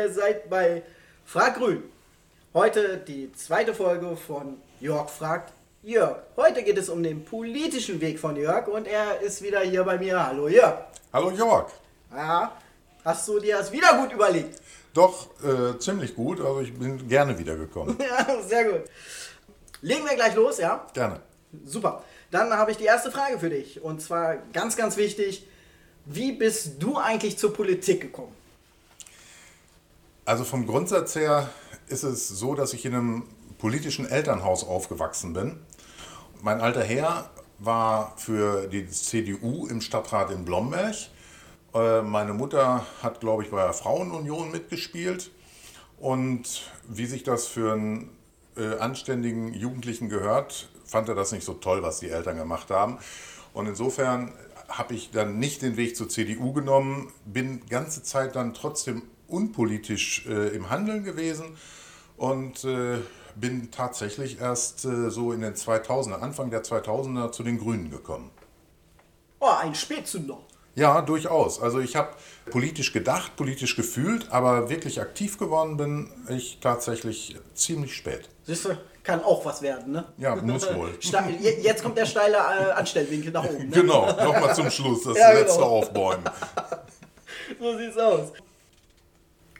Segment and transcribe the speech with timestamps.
[0.00, 0.82] Ihr seid bei
[1.26, 1.82] Frag Grün.
[2.54, 5.52] Heute die zweite Folge von Jörg fragt
[5.82, 6.16] Jörg.
[6.38, 9.98] Heute geht es um den politischen Weg von Jörg und er ist wieder hier bei
[9.98, 10.26] mir.
[10.26, 10.86] Hallo Jörg.
[11.12, 11.70] Hallo Jörg.
[12.14, 12.56] Ja,
[13.04, 14.62] hast du dir das wieder gut überlegt?
[14.94, 16.40] Doch, äh, ziemlich gut.
[16.40, 17.98] Also ich bin gerne wiedergekommen.
[18.00, 18.84] ja, sehr gut.
[19.82, 20.86] Legen wir gleich los, ja?
[20.94, 21.20] Gerne.
[21.66, 22.02] Super.
[22.30, 23.82] Dann habe ich die erste Frage für dich.
[23.82, 25.46] Und zwar ganz, ganz wichtig.
[26.06, 28.39] Wie bist du eigentlich zur Politik gekommen?
[30.30, 31.50] Also vom Grundsatz her
[31.88, 33.24] ist es so, dass ich in einem
[33.58, 35.58] politischen Elternhaus aufgewachsen bin.
[36.40, 40.94] Mein alter Herr war für die CDU im Stadtrat in Blomberg.
[41.74, 45.32] Äh, meine Mutter hat, glaube ich, bei der Frauenunion mitgespielt.
[45.98, 48.16] Und wie sich das für einen
[48.56, 52.98] äh, anständigen Jugendlichen gehört, fand er das nicht so toll, was die Eltern gemacht haben.
[53.52, 54.32] Und insofern
[54.68, 60.26] habe ich dann nicht den Weg zur CDU genommen, bin ganze Zeit dann trotzdem unpolitisch
[60.26, 61.56] äh, im Handeln gewesen
[62.16, 62.98] und äh,
[63.34, 68.30] bin tatsächlich erst äh, so in den 2000er, Anfang der 2000er zu den Grünen gekommen.
[69.38, 70.38] Oh, ein Spätzünder.
[70.74, 71.60] Ja, durchaus.
[71.60, 72.10] Also ich habe
[72.50, 78.28] politisch gedacht, politisch gefühlt, aber wirklich aktiv geworden bin ich tatsächlich ziemlich spät.
[78.44, 80.04] Siehst du, kann auch was werden, ne?
[80.18, 80.96] Ja, muss wohl.
[81.62, 83.68] Jetzt kommt der steile äh, Anstellwinkel nach oben.
[83.68, 83.76] Ne?
[83.76, 85.70] Genau, nochmal zum Schluss, das ja, letzte genau.
[85.78, 86.24] Aufbäumen.
[87.60, 88.32] so sieht's aus.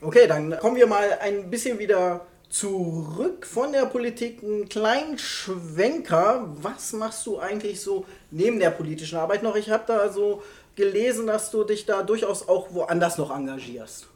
[0.02, 6.48] Okay, dann kommen wir mal ein bisschen wieder zurück von der Politik, einen kleinen Schwenker.
[6.62, 9.56] Was machst du eigentlich so neben der politischen Arbeit noch?
[9.56, 10.42] Ich habe da so
[10.74, 14.06] gelesen, dass du dich da durchaus auch woanders noch engagierst.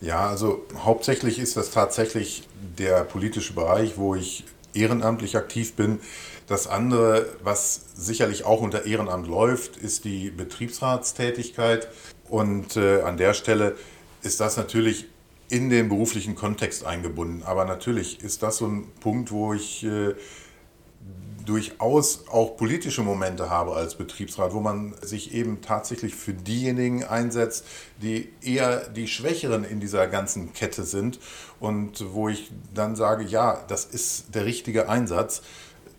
[0.00, 6.00] Ja, also hauptsächlich ist das tatsächlich der politische Bereich, wo ich ehrenamtlich aktiv bin.
[6.46, 11.88] Das andere, was sicherlich auch unter Ehrenamt läuft, ist die Betriebsratstätigkeit.
[12.30, 13.76] Und äh, an der Stelle
[14.22, 15.06] ist das natürlich
[15.48, 17.42] in den beruflichen Kontext eingebunden.
[17.44, 20.14] Aber natürlich ist das so ein Punkt, wo ich äh,
[21.46, 27.64] durchaus auch politische Momente habe als Betriebsrat, wo man sich eben tatsächlich für diejenigen einsetzt,
[28.02, 31.18] die eher die Schwächeren in dieser ganzen Kette sind
[31.58, 35.40] und wo ich dann sage, ja, das ist der richtige Einsatz,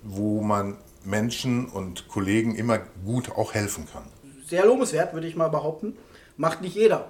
[0.03, 4.03] wo man Menschen und Kollegen immer gut auch helfen kann.
[4.47, 5.97] Sehr lobenswert, würde ich mal behaupten.
[6.37, 7.09] Macht nicht jeder.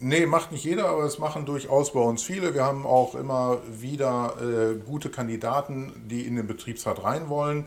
[0.00, 2.54] Nee, macht nicht jeder, aber es machen durchaus bei uns viele.
[2.54, 7.66] Wir haben auch immer wieder äh, gute Kandidaten, die in den Betriebsrat rein wollen.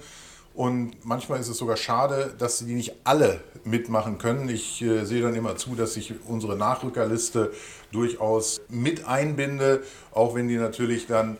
[0.54, 4.48] Und manchmal ist es sogar schade, dass sie nicht alle mitmachen können.
[4.48, 7.52] Ich äh, sehe dann immer zu, dass ich unsere Nachrückerliste
[7.92, 11.38] durchaus mit einbinde, auch wenn die natürlich dann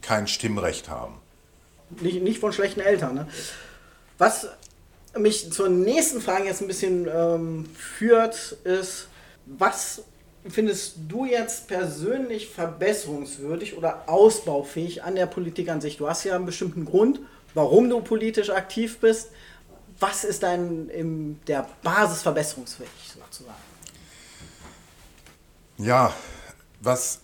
[0.00, 1.14] kein Stimmrecht haben.
[2.00, 3.14] Nicht, nicht von schlechten Eltern.
[3.14, 3.28] Ne?
[4.18, 4.48] Was
[5.16, 9.08] mich zur nächsten Frage jetzt ein bisschen ähm, führt, ist,
[9.46, 10.02] was
[10.48, 15.96] findest du jetzt persönlich verbesserungswürdig oder ausbaufähig an der Politik an sich?
[15.96, 17.20] Du hast ja einen bestimmten Grund,
[17.54, 19.30] warum du politisch aktiv bist.
[20.00, 23.56] Was ist dein in der Basis verbesserungsfähig sozusagen?
[25.78, 26.12] Ja,
[26.80, 27.20] was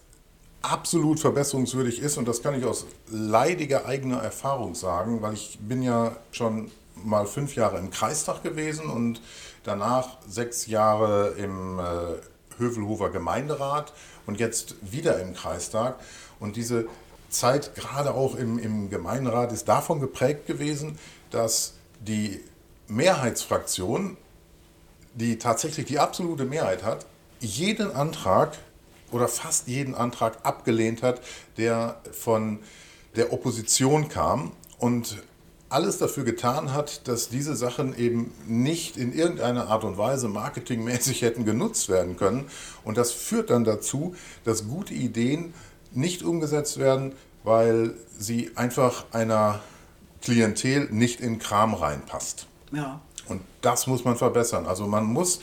[0.63, 5.83] absolut verbesserungswürdig ist, und das kann ich aus leidiger eigener Erfahrung sagen, weil ich bin
[5.83, 9.21] ja schon mal fünf Jahre im Kreistag gewesen und
[9.65, 11.83] danach sechs Jahre im äh,
[12.59, 13.93] Hövelhofer Gemeinderat
[14.27, 15.99] und jetzt wieder im Kreistag.
[16.41, 16.87] Und diese
[17.29, 20.99] Zeit gerade auch im, im Gemeinderat ist davon geprägt gewesen,
[21.31, 22.41] dass die
[22.87, 24.17] Mehrheitsfraktion,
[25.15, 27.07] die tatsächlich die absolute Mehrheit hat,
[27.41, 28.57] jeden Antrag
[29.11, 31.21] oder fast jeden Antrag abgelehnt hat,
[31.57, 32.61] der von
[33.17, 34.53] der Opposition kam.
[34.79, 35.23] Und
[35.71, 41.23] alles dafür getan hat, dass diese Sachen eben nicht in irgendeiner Art und Weise marketingmäßig
[41.23, 42.47] hätten genutzt werden können.
[42.85, 44.15] Und das führt dann dazu,
[44.45, 45.53] dass gute Ideen
[45.93, 47.13] nicht umgesetzt werden,
[47.45, 49.61] weil sie einfach einer
[50.23, 52.47] Klientel nicht in Kram reinpasst.
[52.73, 53.01] Ja.
[53.29, 54.67] Und das muss man verbessern.
[54.67, 55.41] Also man muss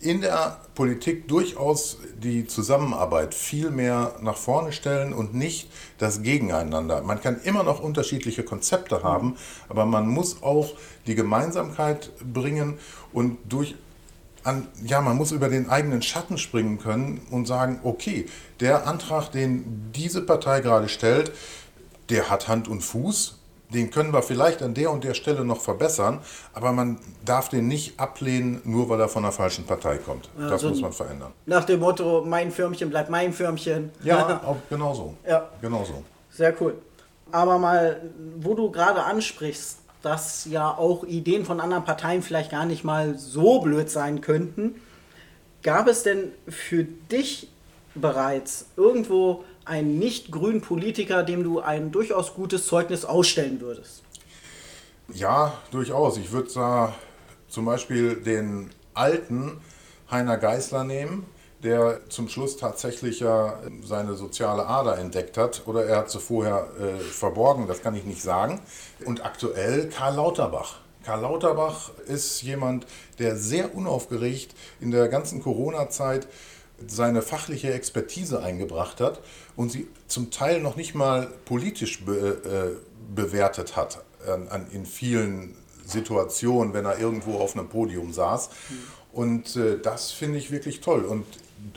[0.00, 7.02] in der Politik durchaus die Zusammenarbeit viel mehr nach vorne stellen und nicht das Gegeneinander.
[7.02, 9.36] Man kann immer noch unterschiedliche Konzepte haben,
[9.68, 10.72] aber man muss auch
[11.06, 12.78] die Gemeinsamkeit bringen
[13.12, 13.74] und durch
[14.42, 18.26] an, ja, man muss über den eigenen Schatten springen können und sagen, okay,
[18.60, 21.32] der Antrag, den diese Partei gerade stellt,
[22.08, 23.39] der hat Hand und Fuß,
[23.72, 26.20] den können wir vielleicht an der und der Stelle noch verbessern,
[26.52, 30.28] aber man darf den nicht ablehnen, nur weil er von der falschen Partei kommt.
[30.36, 31.32] Das also muss man verändern.
[31.46, 33.90] Nach dem Motto, mein Firmchen bleibt mein Firmchen.
[34.02, 35.14] Ja, auch genau so.
[35.26, 35.48] Ja.
[35.60, 36.02] Genau so.
[36.30, 36.74] Sehr cool.
[37.32, 38.00] Aber mal,
[38.40, 43.18] wo du gerade ansprichst, dass ja auch Ideen von anderen Parteien vielleicht gar nicht mal
[43.18, 44.76] so blöd sein könnten,
[45.62, 47.48] gab es denn für dich
[47.94, 54.02] bereits irgendwo einen nicht grünen Politiker, dem du ein durchaus gutes Zeugnis ausstellen würdest?
[55.12, 56.16] Ja, durchaus.
[56.16, 56.94] Ich würde da
[57.48, 59.60] zum Beispiel den alten
[60.10, 61.26] Heiner Geißler nehmen,
[61.62, 65.62] der zum Schluss tatsächlich ja seine soziale Ader entdeckt hat.
[65.66, 68.60] Oder er hat sie vorher äh, verborgen, das kann ich nicht sagen.
[69.04, 70.78] Und aktuell Karl Lauterbach.
[71.04, 72.86] Karl Lauterbach ist jemand,
[73.18, 76.28] der sehr unaufgeregt in der ganzen Corona-Zeit
[76.86, 79.20] seine fachliche Expertise eingebracht hat
[79.56, 84.86] und sie zum Teil noch nicht mal politisch be, äh, bewertet hat an, an, in
[84.86, 85.54] vielen
[85.84, 88.50] Situationen, wenn er irgendwo auf einem Podium saß.
[89.12, 91.04] Und äh, das finde ich wirklich toll.
[91.04, 91.26] Und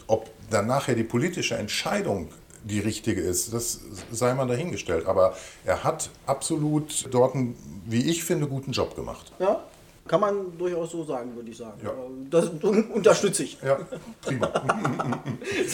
[0.07, 2.29] ob dann nachher die politische Entscheidung
[2.63, 5.05] die richtige ist, das sei mal dahingestellt.
[5.05, 5.35] Aber
[5.65, 7.55] er hat absolut dort einen,
[7.85, 9.33] wie ich finde, guten Job gemacht.
[9.39, 9.63] Ja,
[10.07, 11.79] kann man durchaus so sagen, würde ich sagen.
[11.83, 11.93] Ja.
[12.29, 13.57] Das unterstütze ich.
[13.61, 13.79] Ja,
[14.21, 14.47] prima.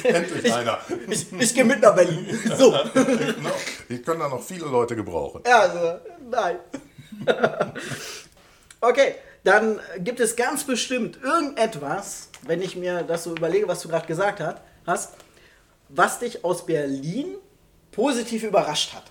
[0.04, 0.78] Endlich ich, einer.
[1.10, 2.28] Ich, ich, gehe mit nach Berlin.
[2.58, 2.72] So.
[2.94, 3.50] genau.
[3.90, 5.42] Ich kann da noch viele Leute gebrauchen.
[5.48, 6.00] Ja, also,
[6.30, 6.58] nein.
[8.82, 13.90] okay, dann gibt es ganz bestimmt irgendetwas, wenn ich mir das so überlege, was du
[13.90, 14.44] gerade gesagt
[14.86, 15.14] hast,
[15.90, 17.36] was dich aus Berlin
[17.92, 19.06] positiv überrascht hat.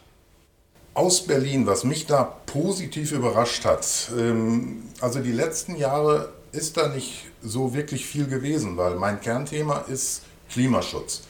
[0.98, 4.10] Aus Berlin, was mich da positiv überrascht hat.
[4.18, 9.84] Ähm, also die letzten Jahre ist da nicht so wirklich viel gewesen, weil mein Kernthema
[9.88, 11.22] ist Klimaschutz.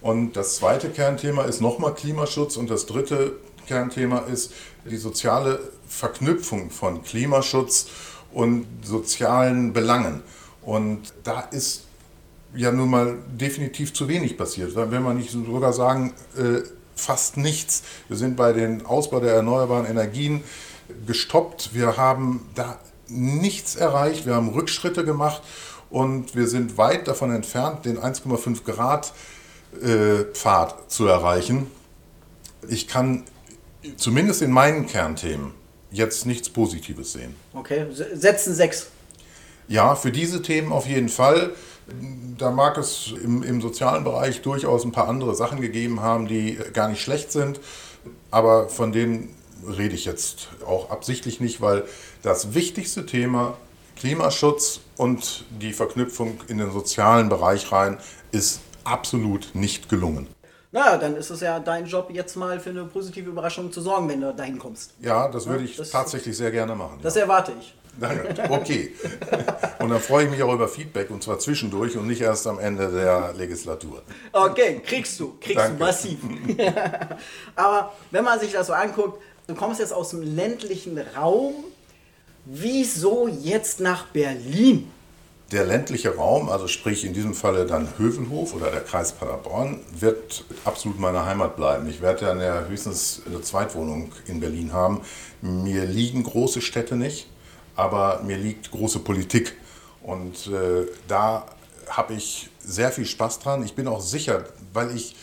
[0.00, 3.32] Und das zweite Kernthema ist nochmal Klimaschutz und das dritte
[3.66, 4.52] Kernthema ist
[4.88, 5.58] die soziale
[5.88, 7.88] Verknüpfung von Klimaschutz
[8.32, 10.22] und sozialen Belangen.
[10.62, 11.82] Und da ist
[12.54, 14.76] ja nun mal definitiv zu wenig passiert.
[14.76, 16.60] Wenn man nicht sogar sagen, äh,
[17.00, 17.82] fast nichts.
[18.08, 20.44] Wir sind bei den Ausbau der erneuerbaren Energien
[21.06, 21.74] gestoppt.
[21.74, 24.26] Wir haben da nichts erreicht.
[24.26, 25.42] Wir haben Rückschritte gemacht
[25.90, 29.12] und wir sind weit davon entfernt, den 1,5 Grad
[29.82, 31.70] äh, Pfad zu erreichen.
[32.68, 33.24] Ich kann
[33.96, 35.52] zumindest in meinen Kernthemen
[35.90, 37.34] jetzt nichts Positives sehen.
[37.52, 38.88] Okay, setzen sechs.
[39.68, 41.52] Ja, für diese Themen auf jeden Fall.
[42.38, 46.58] Da mag es im, im, sozialen Bereich durchaus ein paar andere Sachen gegeben haben, die
[46.72, 47.60] gar nicht schlecht sind.
[48.30, 49.34] Aber von denen
[49.66, 51.84] rede ich jetzt auch absichtlich nicht, weil
[52.22, 53.56] das wichtigste Thema
[53.96, 57.98] Klimaschutz und die Verknüpfung in den sozialen Bereich rein
[58.32, 60.26] ist absolut nicht gelungen.
[60.72, 64.08] Naja, dann ist es ja dein Job, jetzt mal für eine positive Überraschung zu sorgen,
[64.08, 64.94] wenn du dahin kommst.
[65.00, 67.00] Ja, das würde ich das, tatsächlich sehr gerne machen.
[67.02, 67.22] Das ja.
[67.22, 67.74] erwarte ich.
[67.98, 68.92] Danke, okay.
[69.78, 72.58] Und dann freue ich mich auch über Feedback und zwar zwischendurch und nicht erst am
[72.58, 74.02] Ende der Legislatur.
[74.32, 75.78] Okay, kriegst du, kriegst Danke.
[75.78, 76.18] du massiv.
[77.56, 81.54] Aber wenn man sich das so anguckt, du kommst jetzt aus dem ländlichen Raum,
[82.44, 84.90] wieso jetzt nach Berlin?
[85.52, 90.44] Der ländliche Raum, also sprich in diesem Falle dann Hövelhof oder der Kreis Paderborn, wird
[90.64, 91.88] absolut meine Heimat bleiben.
[91.88, 95.00] Ich werde ja höchstens eine Zweitwohnung in Berlin haben.
[95.42, 97.26] Mir liegen große Städte nicht,
[97.80, 99.56] aber mir liegt große Politik.
[100.02, 101.46] Und äh, da
[101.88, 103.64] habe ich sehr viel Spaß dran.
[103.64, 105.16] Ich bin auch sicher, weil ich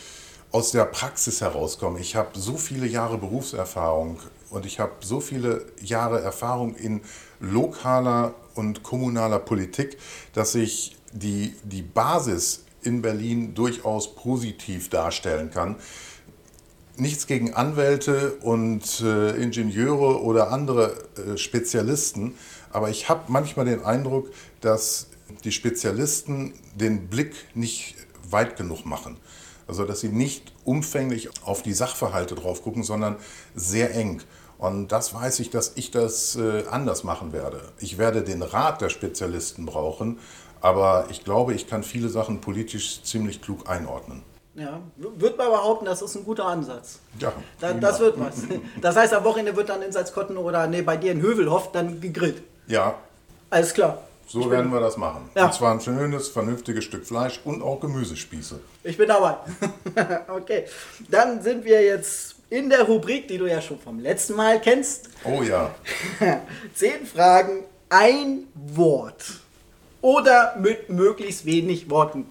[0.51, 1.99] aus der Praxis herauskomme.
[1.99, 4.19] Ich habe so viele Jahre Berufserfahrung
[4.49, 7.01] und ich habe so viele Jahre Erfahrung in
[7.39, 9.97] lokaler und kommunaler Politik,
[10.33, 15.75] dass ich die, die Basis in Berlin durchaus positiv darstellen kann.
[16.97, 22.33] Nichts gegen Anwälte und äh, Ingenieure oder andere äh, Spezialisten,
[22.71, 25.07] aber ich habe manchmal den Eindruck, dass
[25.43, 27.95] die Spezialisten den Blick nicht
[28.29, 29.17] weit genug machen.
[29.67, 33.17] Also dass sie nicht umfänglich auf die Sachverhalte drauf gucken, sondern
[33.53, 34.21] sehr eng.
[34.57, 37.61] Und das weiß ich, dass ich das äh, anders machen werde.
[37.79, 40.19] Ich werde den Rat der Spezialisten brauchen,
[40.61, 44.23] aber ich glaube, ich kann viele Sachen politisch ziemlich klug einordnen.
[44.57, 46.97] Ja, wird man behaupten, das ist ein guter Ansatz.
[47.19, 47.31] Ja.
[47.59, 48.37] Da, das wird was.
[48.81, 52.01] Das heißt, am Wochenende wird dann in Salzkotten oder nee, bei dir in Hövelhoff dann
[52.01, 52.41] gegrillt.
[52.65, 52.95] Ja.
[53.51, 54.01] Alles klar.
[54.27, 55.29] So ich werden wir das machen.
[55.35, 55.45] Ja.
[55.45, 58.59] Und zwar ein schönes, vernünftiges Stück Fleisch und auch Gemüsespieße.
[58.83, 59.35] Ich bin dabei.
[60.27, 60.65] okay.
[61.09, 65.09] Dann sind wir jetzt in der Rubrik, die du ja schon vom letzten Mal kennst.
[65.23, 65.75] Oh ja.
[66.73, 69.23] Zehn Fragen, ein Wort.
[70.01, 72.25] Oder mit möglichst wenig Worten.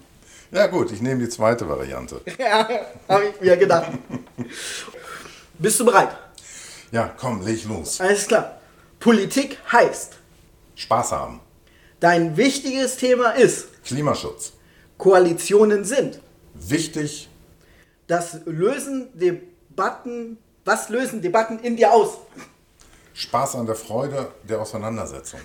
[0.57, 2.23] Ja gut, ich nehme die zweite Variante.
[2.39, 2.67] ja,
[3.07, 3.93] habe ich mir gedacht.
[5.59, 6.17] Bist du bereit?
[6.91, 8.01] Ja, komm, leg los.
[8.01, 8.59] Alles klar.
[8.99, 10.15] Politik heißt.
[10.75, 11.41] Spaß haben.
[12.01, 13.85] Dein wichtiges Thema ist.
[13.85, 14.55] Klimaschutz.
[14.97, 16.21] Koalitionen sind.
[16.55, 17.29] Wichtig.
[18.07, 22.17] Das Lösen Debatten, was lösen Debatten in dir aus?
[23.13, 25.41] Spaß an der Freude der Auseinandersetzung.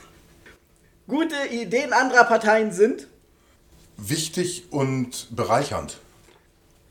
[1.06, 3.08] Gute Ideen anderer Parteien sind?
[3.98, 6.00] Wichtig und bereichernd.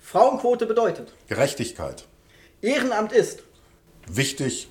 [0.00, 1.12] Frauenquote bedeutet.
[1.28, 2.07] Gerechtigkeit.
[2.62, 3.42] Ehrenamt ist.
[4.09, 4.69] Wichtig.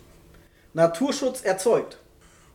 [0.74, 1.98] Naturschutz erzeugt.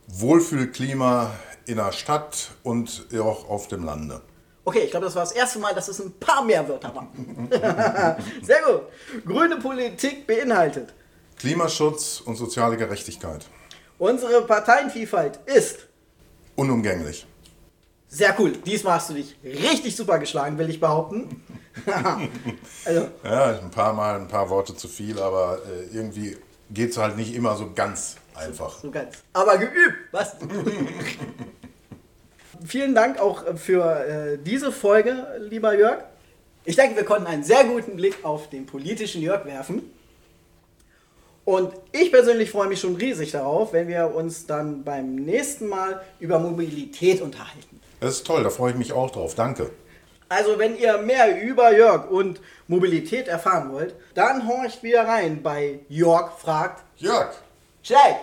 [0.07, 1.31] Wohlfühlklima
[1.65, 4.21] in der Stadt und auch auf dem Lande.
[4.63, 7.09] Okay, ich glaube, das war das erste Mal, dass es ein paar mehr Wörter waren.
[8.41, 9.23] Sehr gut.
[9.25, 10.93] Grüne Politik beinhaltet.
[11.37, 13.45] Klimaschutz und soziale Gerechtigkeit.
[13.99, 15.87] Unsere Parteienvielfalt ist.
[16.55, 17.27] Unumgänglich.
[18.07, 18.53] Sehr cool.
[18.65, 21.43] Diesmal hast du dich richtig super geschlagen, will ich behaupten.
[22.85, 23.09] also.
[23.23, 26.37] Ja, ein paar Mal ein paar Worte zu viel, aber äh, irgendwie
[26.69, 28.75] geht es halt nicht immer so ganz einfach.
[28.75, 29.17] So, so ganz.
[29.33, 30.35] Aber geübt, was?
[32.65, 36.03] Vielen Dank auch für äh, diese Folge, lieber Jörg.
[36.63, 39.91] Ich denke, wir konnten einen sehr guten Blick auf den politischen Jörg werfen.
[41.43, 46.01] Und ich persönlich freue mich schon riesig darauf, wenn wir uns dann beim nächsten Mal
[46.19, 47.81] über Mobilität unterhalten.
[48.05, 49.33] Das ist toll, da freue ich mich auch drauf.
[49.33, 49.71] Danke.
[50.29, 55.79] Also, wenn ihr mehr über Jörg und Mobilität erfahren wollt, dann horcht wieder rein bei
[55.89, 57.33] Jörg fragt Jörg.
[57.81, 58.17] Schleck.